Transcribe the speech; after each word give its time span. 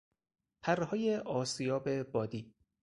پرههای 0.61 1.15
آسیاب 1.15 2.03
بادی 2.03 2.53